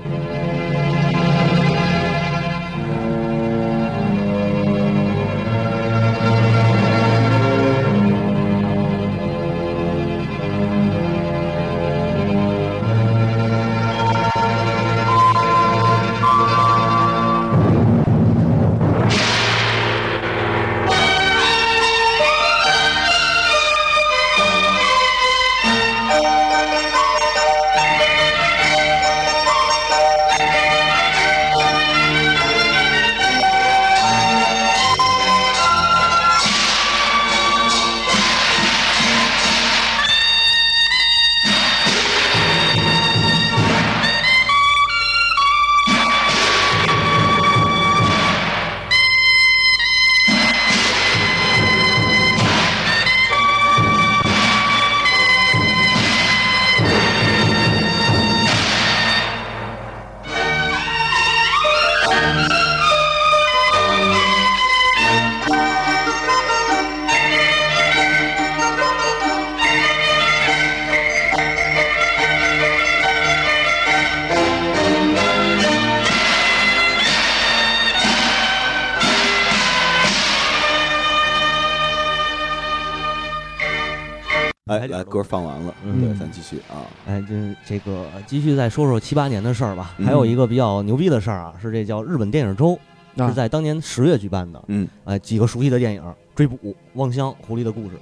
[88.28, 89.94] 继续再说说七八年的事儿吧。
[89.98, 92.78] 嗯还有一个比较牛逼的事儿啊，是这叫日本电影周，
[93.18, 94.64] 啊是在当年十月举办的。
[94.68, 96.02] 嗯，哎，几个熟悉的电影
[96.36, 96.56] 《追捕》
[96.94, 97.96] 《望乡》《狐狸的故事》。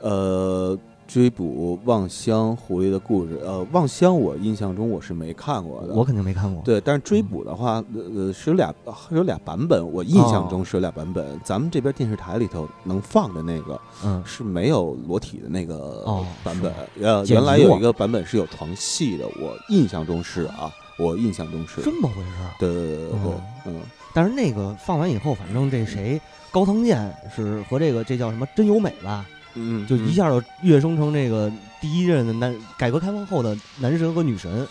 [0.00, 6.62] 呃，追捕望乡狐狸的故事，呃，望乡我印象中我是没看过的，我肯定没看过。
[6.64, 8.74] 对，但是追捕的话，呃呃是有俩
[9.10, 11.38] 有俩版本，我印象中是有俩版本。
[11.44, 22.54] 咱们这边电视台里头能放的那个嗯，是没有裸体的那个哦版本，呃，原来有一个版本是有床戏的，我印象中是啊，我印象中是，这么回事儿。
[22.58, 23.32] 对对对对
[23.66, 23.80] 嗯，
[24.14, 26.18] 但是那个放完以后，反正这谁
[26.50, 34.66] 高仓健是和这个这叫什么真由美吧，嗯，就一下就跃升成这个第一任的男改革开放后的男神和女神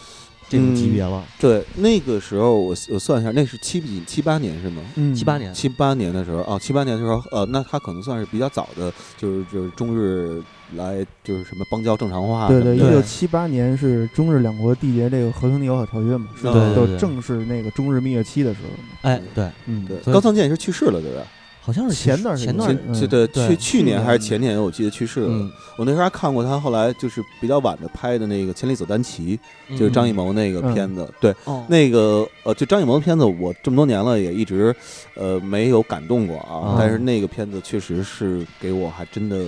[0.49, 1.23] 这种级别了。
[1.39, 4.81] 对，那个时候我我算一下，那是七几七八年是吗？
[4.95, 10.43] 嗯，七八年，七八年的时候啊，七八年的时候，呃，那他可能算是比较早的，就是就是中日
[10.75, 19.09] 来就是什么邦交正常化什对对，一九七八年是中日两国缔结这个和平友好条约嘛，是对对对就正是那个中日蜜月期的时候。
[19.09, 21.21] 哎，对，嗯，对，高仓健是去世了，对吧？
[21.63, 25.27] 好像是前段时间前段对对去去年还是前年，我记得去世了。
[25.29, 29.39] 嗯，我那时候还看过他后来就是比较晚的拍的那个《千里走单骑》，
[29.77, 31.07] 就是张艺谋那个嗯片子。
[31.19, 34.75] 对，哦，那个呃，就张艺谋的片子，我这么多年了也一直
[35.13, 36.73] 呃没有感动过啊。
[36.73, 39.45] 啊但是那个片子确实是给我还真的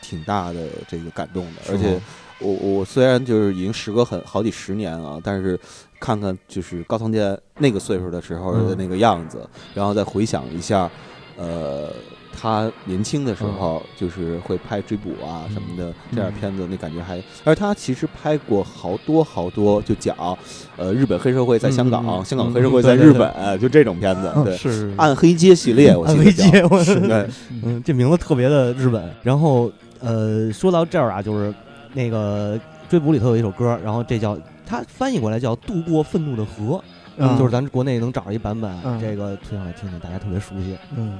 [0.00, 2.00] 挺大的这个感动的，而且
[2.40, 5.56] 我我虽然就是已经时隔很好几十年啊，但是
[6.00, 10.90] 看看就是高仓健那个岁数的时候的嗯那个样子，然后再回想一下，
[11.36, 11.88] 呃。
[12.34, 20.16] 他年轻的时候就是会拍追捕啊什么的这样片子，那感觉还，而他其实拍过好多好多，就讲，
[20.78, 24.92] 呃，日本黑社会在香港，香港嗯黑社会在日本，就这种片子，对，是。
[24.96, 26.44] 暗黑街系列，我记得叫。
[26.44, 27.28] 暗黑街，对，
[27.62, 29.14] 嗯，这名字特别的日本。
[29.22, 31.54] 然后呃，说到这儿啊，就是
[31.92, 36.76] 那个追捕里头有一首歌，然后这叫它翻译过来叫《渡过愤怒的河》，
[37.18, 40.78] 嗯就是咱国内能找着一版本，嗯这个推上来听听，大家特别熟悉。
[40.96, 41.18] 嗯。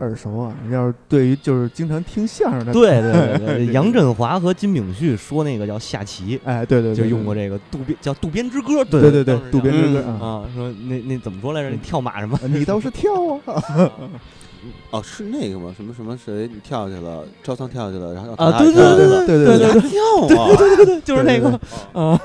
[0.00, 0.54] 耳熟啊！
[0.70, 11.70] 要是对于就是经常听相声的， 对对对对，杨振华和金炳旭说那个叫下棋，哎，对对，对就用过这个渡边叫渡边之歌，对对对对，渡边之歌嗯啊，啊，说那那怎么说来着？
[11.70, 12.38] 那跳马什么？
[12.48, 13.12] 你倒是跳
[13.44, 13.92] 啊！
[14.90, 15.72] 哦，是那个吗？
[15.76, 20.56] 什么什么谁你跳下去了，赵仓跳下去了，然后啊，对对跳下去了对对对对跳啊？
[20.56, 21.58] 对对对对，就是那个
[21.92, 22.20] 哦啊，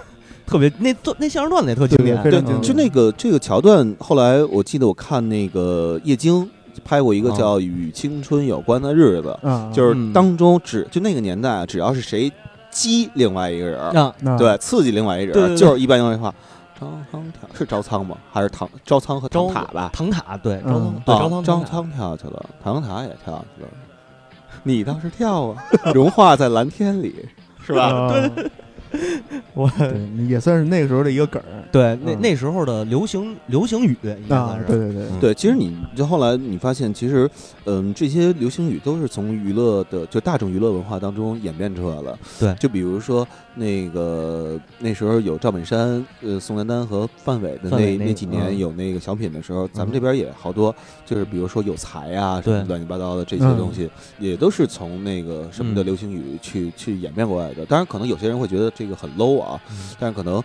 [0.45, 6.49] 特别那段那相声段子也特经典，对就那个这个桥段，后来我记得我看那个叶京
[6.83, 10.11] 拍过一个叫《与青春有关的日子》，啊，就是嗯。
[10.13, 12.31] 当中只就那个年代，只要是谁
[12.69, 16.33] 激另外一个人对，刺激另外一个人就是一般用那话，
[16.79, 18.17] 招仓跳是招仓吗？
[18.31, 19.89] 还是唐招仓和唐招塔吧？
[19.93, 20.71] 唐塔对，嗯。
[20.73, 21.45] 招仓对啊招仓唐塔。
[21.45, 23.69] 招仓跳去了，唐塔也跳去了，
[24.63, 25.63] 你倒是跳啊，
[25.93, 27.13] 融化在蓝天里，
[27.65, 28.09] 是吧？
[28.11, 28.51] 对对，
[29.53, 29.69] 我
[30.29, 31.63] 也算是那个时候的一个梗儿。
[31.71, 32.21] 对那嗯。
[32.21, 34.65] 那时候的流行流行语应该是。
[34.67, 35.19] 对对对，嗯。
[35.19, 37.29] 对，其实你就后来你发现，其实，
[37.65, 42.17] 嗯，这些流行语都是从娱乐的就大众娱乐文化当中演变出来了。
[42.39, 42.53] 对。
[42.55, 48.57] 就比如说那个那时候有赵本山、呃宋丹丹和范伟的范伟那那几年嗯。
[48.57, 49.93] 有那个小品的时候，咱们嗯。
[49.93, 50.73] 这边也好多，
[51.05, 52.67] 就是比如说有才啊什么对。
[52.67, 53.57] 乱七八糟的这些嗯。
[53.57, 53.89] 东西，
[54.19, 55.85] 也都是从那个什么的嗯。
[55.85, 57.65] 流行语去去演变过来的。
[57.65, 59.95] 当然，可能有些人会觉得这个很 low 啊，嗯。
[59.99, 60.41] 但是可能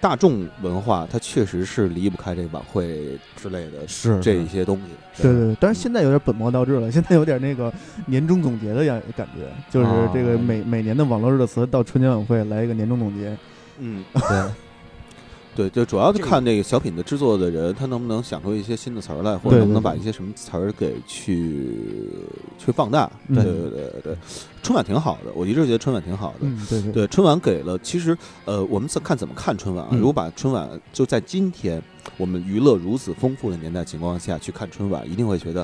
[0.00, 5.22] 大众文化它确实是离不开这晚会之类的是这一些东西。
[5.22, 7.72] 对对对，但是现在有点本末倒置了， 现在有点那个
[8.06, 10.40] 年终总结的样感觉，就是这个啊。
[10.42, 13.36] 每每年的网络热词到春节晚会来一个年终总结，
[13.78, 14.50] 嗯， 对
[15.54, 21.74] 对，就主要是看那个小品的制作的人，他能不能想出一些新的词儿来，或者能不能把一些什么词儿给去
[22.58, 23.10] 去放大。
[23.28, 24.16] 嗯对对对对，
[24.62, 26.36] 春晚挺好的，我一直觉得春晚挺好的。
[26.42, 29.88] 嗯，对对对，春晚给了，其实呃，我们怎看怎么看春晚啊？
[29.92, 31.82] 嗯如果把春晚就在今天
[32.16, 35.62] 我们娱乐如此丰富的年代情况下去看春晚，一定会觉得，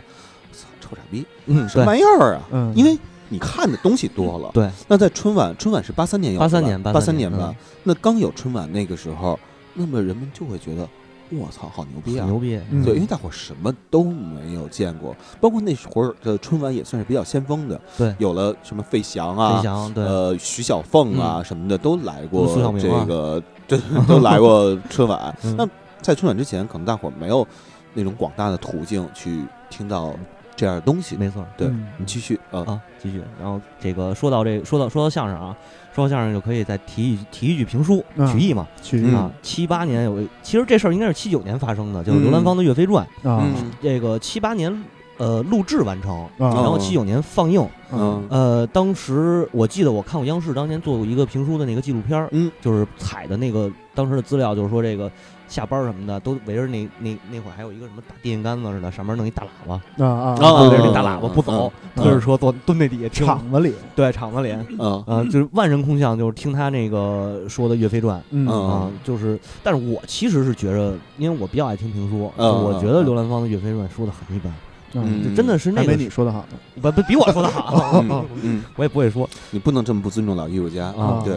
[0.53, 2.43] 操，臭傻逼，嗯什么玩意儿啊？
[2.53, 4.51] 嗯，因为你看的东西多了。
[4.53, 7.57] 对那在春晚，春晚是八三年有的吧，83年八83年吧嗯。
[7.85, 9.39] 那刚有春晚那个时候，
[9.77, 10.89] 那么人们就会觉得，
[11.31, 12.25] 我操，好牛逼啊！
[12.27, 17.81] 牛逼嗯对，因为大伙儿什么都没有见过，包括那会儿的春晚也算是比较先锋的。
[17.99, 19.61] 对有了什么费翔啊
[19.95, 22.47] 对呃，徐小凤啊什么的都来过
[22.79, 25.37] 这个，对，都来过春晚。
[25.45, 25.69] 嗯那
[26.01, 27.45] 在春晚之前，可能大伙儿没有
[27.93, 30.15] 那种广大的途径去听到
[30.57, 31.17] 这样的东西。
[31.17, 31.87] 没错对嗯。
[31.99, 33.23] 你继续啊，啊，继续。
[33.39, 35.55] 然后这个说到这，说到说到相声啊，
[35.95, 38.67] 说到相声就可以再提一提一句评书啊曲艺嘛。
[38.83, 39.15] 曲艺。
[39.15, 43.45] 啊，七八年有个，其实这事儿应该是七九年发生的，就是嗯刘兰芳的《岳飞传》，啊。
[43.45, 43.71] 嗯。
[43.81, 44.85] 这个七八年
[45.19, 47.69] 呃录制完成，啊，然后哦七九年放映。
[47.93, 48.27] 嗯。
[48.31, 52.51] 呃，当时我记得我看过央视当年做过一个评书的那个纪录片儿，嗯。
[52.61, 55.11] 就是采的那个当时的资料，就是说这个
[55.49, 59.75] 下班儿什么的都围着那那那会儿还有一个什么大电线杆子似的，上面弄一大喇叭，
[60.05, 74.53] 啊啊啊围着那嗯大喇叭不走，嗯推着车坐蹲那底下听，场子里，对场子里，嗯啊，就是万人空巷，就是听他那个说的《岳飞传》嗯嗯啊，就是，但是我其实是觉着，因为我比较爱听评书，我觉得嗯刘兰芳的《岳飞传》说的很一般，
[74.95, 76.45] 嗯，就真的是那个没你说的好，
[76.81, 81.37] 不不比我说的好，嗯嗯， 我也不会说你不能这么不尊重老艺术家啊对，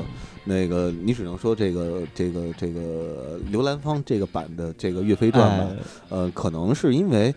[0.50, 5.78] 那个你只能说这个这个这个刘兰芳这个版的这个《岳飞传》吧，哎
[6.10, 7.34] 呃，可能是因为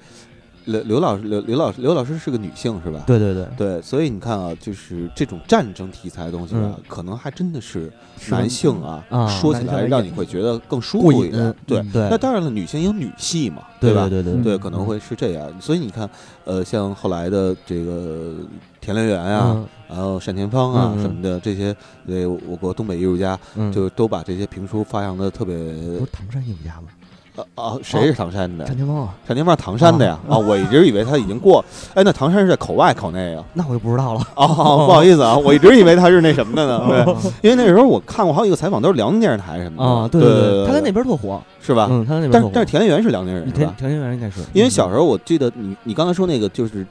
[0.65, 3.03] 刘刘老师刘刘老师刘老师是个女性是吧？
[3.07, 11.55] 对对对，对，所以你看啊，就是这种战争题材的东西吧，嗯可能还真的是是男性啊，啊说起来让你会觉得更舒服一点。
[11.67, 13.71] 对，嗯对那当然了，女性有女戏嘛，吧？
[13.81, 13.93] 对
[14.23, 15.53] 对对可能会是这样。
[15.61, 16.09] 所以你看，
[16.45, 18.35] 呃，像后来的这个
[18.81, 21.75] 田连元啊，嗯然后单田芳啊嗯嗯什么的这些，
[22.07, 26.89] 对我国东北艺术家，嗯，就都把这些评书发扬的特别不是唐山艺术家吗？
[27.37, 28.65] 啊啊，谁是唐山的？
[28.67, 30.37] 单田芳啊，单田芳是唐山的呀啊！
[30.37, 31.65] 我一直以为他已经过，
[31.95, 33.43] 哎，那唐山是在口外口内啊？
[33.55, 34.21] 那我就不知道了。
[34.35, 36.85] 哦，不好意思啊，我一直以为他是那什么的呢。
[36.89, 41.89] 对，哦因为那时候我看过好几个采访，都是辽宁电视台什么的啊，对对对，他在那边特火，是吧？
[41.91, 42.51] 嗯，他在那边火。
[42.53, 43.75] 但是田连元是辽宁人是田吧？
[43.79, 46.87] 田园园应该是，因为小时候我记得你你刚才说那个就是在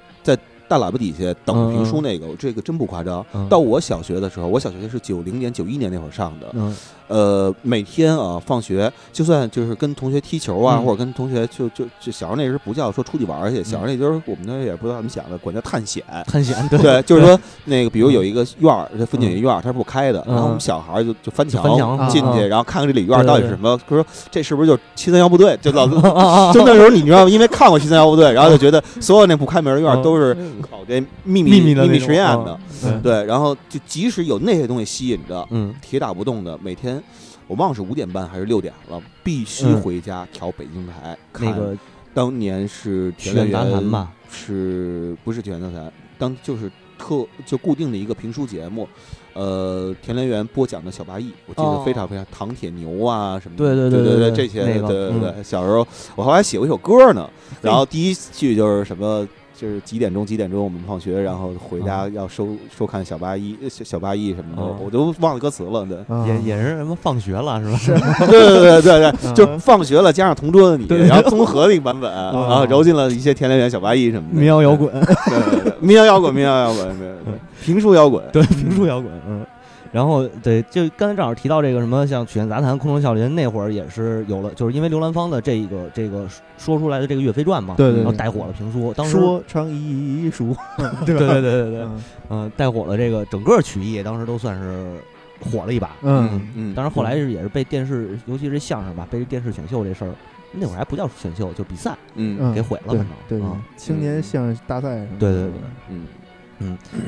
[0.71, 3.25] 大喇叭底下等评书那个，这个真不夸张。
[3.33, 3.45] 嗯。
[3.49, 6.73] 到我小学的时候，我小学是九零年、九一年那会儿上的，嗯。
[7.09, 10.85] 呃，每天啊放学，就算就是跟同学踢球啊，嗯。
[10.85, 16.01] 或者跟同学就就就小时候那时候不叫说出去玩儿去，小时候那就是我们那也不知道怎么想的，管叫探险。
[16.25, 16.79] 探险对。
[16.79, 21.61] 对，就是说那个，比如有一个院儿，这附近有一院儿，它是不开的，嗯然后我们小孩儿就就翻墙
[22.07, 23.77] 进去，啊然后看看这里院儿到底是什么。
[23.89, 25.57] 他说这是不是就七三幺部队？
[25.61, 27.29] 就老啊 就那时候你知道吗？
[27.29, 32.59] 因为看过七三幺部队，然后就觉得所有那不开门的院儿都是搞这秘密秘密的秘密实验啊的。
[32.83, 37.01] 嗯对，然后就即使有那些东西吸引着，嗯铁打不动的，每天
[37.47, 41.49] 我忘了是五点半还是六点了，必须嗯回家调北京台看。
[41.49, 41.77] 那个
[42.13, 45.91] 当年是田连元杂谈吧，是不是曲苑杂谈？
[46.17, 48.87] 当就是特就固定的一个评书节目，
[49.33, 57.29] 呃，田连元播讲的小八义，我记得哦非常非常唐铁牛啊什么的，对对对对对对这些，那个对对对嗯小时候我后来写过一首歌呢，
[57.61, 59.27] 然后第一句就是什么。
[59.61, 65.85] 就是几点钟几点钟我们放学，然后回家要收收看小八一小小八一什么的，啊我都忘了歌词了。
[65.85, 68.15] 对，啊也也是什么放学了是吧？
[68.25, 77.33] 对对对对对，嗯就放学了加上同桌的你，对然后综合的一个版本，然后揉进了一些田连元、小八一什么的民谣摇滚，对对对，民谣摇滚，民谣摇滚，对对对，
[77.63, 79.45] 评书摇滚，对，评书摇滚，嗯。
[79.91, 86.25] 然后对，就刚才正好提到这个什么，像曲苑杂谈、空中笑林那会儿也是有了，就是因为刘兰芳的这个这个
[86.57, 88.93] 说出来的这个《岳飞传》嘛，对对对然后带火了评书。
[88.93, 90.55] 当时说唱艺术，
[91.05, 92.03] 对对对对对对，嗯。
[92.29, 94.97] 嗯，带火了这个整个曲艺，当时都算是
[95.41, 95.91] 火了一把。
[96.03, 100.11] 嗯嗯，当然后来是也是被电视，尤其是相声吧，被电视选秀这事儿，
[100.53, 105.51] 那会儿还不叫选秀，就比赛嗯嗯给毁了，对反正对对啊，青年相声大赛什么的，对对对
[105.89, 106.07] 嗯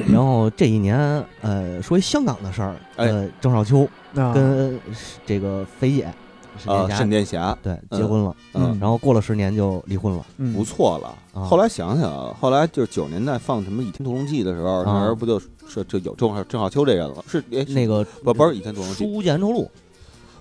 [0.08, 0.98] 然后这一年，
[1.42, 4.80] 呃，说一香港的事儿，哎呃，郑少秋啊跟
[5.26, 6.14] 这个肥姐
[6.58, 10.26] 沈啊，殿霞沈殿霞，对结婚了，嗯然后过了十年就离婚了。
[10.38, 11.08] 嗯不错了。
[11.34, 17.24] 啊后来想想，后来就是九十年代放什么《倚天屠龙记》的时候，那时候不就说就有郑少郑少秋这人了？
[17.28, 19.70] 是哎那个不不是《倚天屠龙记》，书剑恩仇录，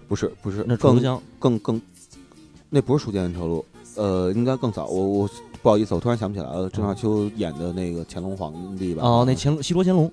[0.06, 1.80] 不是不是，那更香更更，
[2.68, 3.64] 那不是《书剑恩仇录》，
[4.00, 4.86] 呃，应该更早。
[4.86, 5.30] 我我
[5.62, 6.68] 不好意思，我突然想不起来了。
[6.68, 9.02] 郑少秋演的那个乾隆皇帝吧？
[9.04, 10.10] 哦，那乾隆西罗乾隆，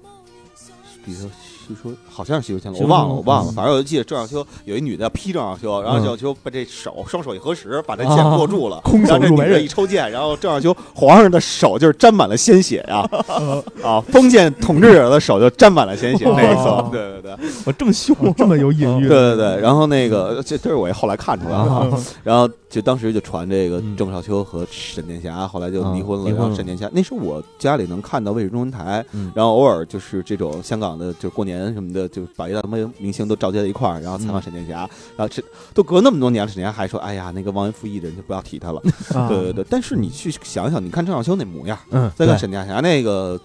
[1.04, 1.28] 比如
[1.76, 3.52] 说西说好像是西游乾隆，西游我忘了，我忘了。
[3.52, 3.56] 嗯。
[3.56, 6.02] 反正我就记得郑少秋有一女的要劈郑少秋，然后嗯。
[6.04, 13.08] 郑少秋把这手双手一合十，把这剑握住了，空手然后这女的入白刃一抽剑，然后郑少秋皇上的手就是沾满了鲜血呀，
[13.84, 17.50] 啊，封建统治者的手就沾满了鲜血那一侧哦，对对对。
[17.66, 19.62] 我这么凶哦这么有隐喻， 对对对。
[19.62, 21.98] 然后那个这这是我也后来看出来的。
[22.24, 29.32] 然后就当时就传这个嗯郑少秋和沈殿霞后来就离婚了，然后沈殿霞那时候我家里能看到卫视中文台，嗯。
[29.36, 34.74] 然后偶尔就是这种香港的，就过年什么的，就把一大堆明星都召集在一块儿，然后采访嗯沈殿霞，
[35.18, 35.44] 然后这
[35.74, 38.82] 都隔那么多年了，沈殿霞还说，哎呀，那个忘恩负义的人就不要提他了，
[39.14, 39.66] 啊对对对。
[39.70, 43.40] 但是你去想想，你看郑少秋那模样，嗯，再看对沈殿霞那个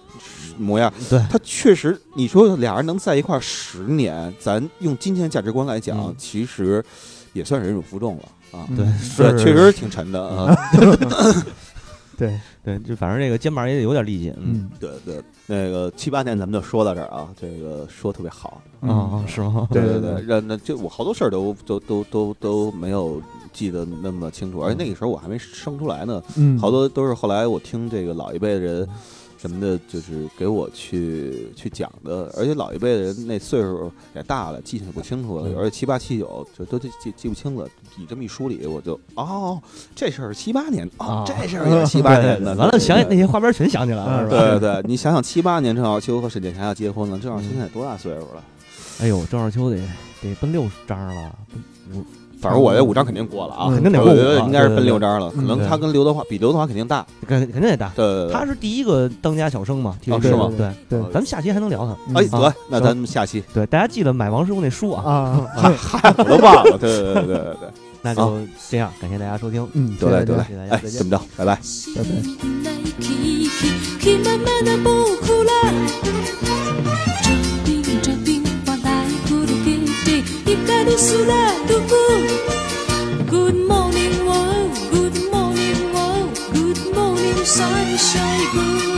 [0.57, 6.83] 模样，对他确实，你说俩人能在一块儿十年，咱用今天价值观来讲，嗯其实
[7.33, 8.67] 也算忍辱负重了啊。
[8.75, 10.55] 对，是确实挺沉的啊。
[12.19, 14.69] 对，对，就反正这个肩膀也得有点力气，嗯。
[14.71, 14.71] 嗯。
[14.79, 18.61] 对对，那个七八年咱们就说到这儿啊，这个说特别好。
[18.81, 19.67] 啊啊是吗？
[19.71, 28.87] 对对对，让那就我好多事儿都都都都都没有记得那么清楚，而且那个时候我还没生出来呢，嗯，好多都是后来我听这个老一辈的人
[29.37, 37.67] 什么的，就是给我去去讲的，而且老一辈的人那岁数也大了，记性也不清楚了，嗯而且七八七九就都记记记不清了。
[37.97, 39.61] 你这么一梳理，我就哦，
[39.95, 42.55] 这事儿七八年哦，啊这事儿也是七八年的。
[42.55, 44.37] 完了，想起那些花边全想起来了，是吧？
[44.37, 48.43] 对对，你想想七八年郑少秋和沈殿霞要结婚了，郑少秋现在多大岁数了？
[49.01, 49.77] 哎呦，郑少秋得
[50.21, 51.35] 得奔六十张了，
[51.89, 52.05] 奔五
[52.39, 57.91] 反正我这五张肯定过了啊，嗯肯定得我觉过五了得应该是奔六张了，可能他跟刘德华比刘德华肯定大，肯肯定得大。
[57.95, 58.33] 对对对。
[58.33, 61.95] 他是第一个当家小生嘛，是吗对，对咱们下期还能聊他。
[62.07, 65.03] 嗯哎，啊得，那咱们下期对，大家记得买王师傅那书啊。
[65.03, 67.69] 啊， 嗨，我都忘了，对对对对对对，
[68.01, 68.37] 那就
[68.69, 69.67] 这样，感谢大家收听。
[69.73, 71.59] 嗯，得嘞得嘞哎，怎么着，拜拜。
[71.95, 72.09] 拜拜
[83.25, 84.71] good morning world.
[84.91, 86.39] Good morning world.
[86.53, 88.94] Good morning sunshine good